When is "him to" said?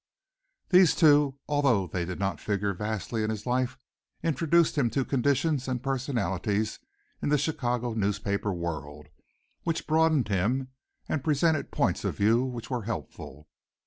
4.75-5.05